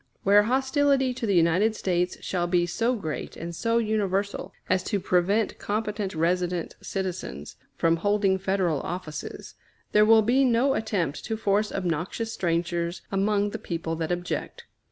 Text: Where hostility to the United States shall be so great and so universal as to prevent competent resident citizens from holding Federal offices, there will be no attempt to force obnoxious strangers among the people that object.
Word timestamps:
Where 0.23 0.41
hostility 0.41 1.13
to 1.13 1.27
the 1.27 1.35
United 1.35 1.75
States 1.75 2.17
shall 2.23 2.47
be 2.47 2.65
so 2.65 2.95
great 2.95 3.37
and 3.37 3.55
so 3.55 3.77
universal 3.77 4.51
as 4.67 4.81
to 4.85 4.99
prevent 4.99 5.59
competent 5.59 6.15
resident 6.15 6.75
citizens 6.81 7.55
from 7.77 7.97
holding 7.97 8.39
Federal 8.39 8.81
offices, 8.81 9.53
there 9.91 10.03
will 10.03 10.23
be 10.23 10.43
no 10.43 10.73
attempt 10.73 11.23
to 11.25 11.37
force 11.37 11.71
obnoxious 11.71 12.33
strangers 12.33 13.03
among 13.11 13.51
the 13.51 13.59
people 13.59 13.95
that 13.97 14.11
object. 14.11 14.63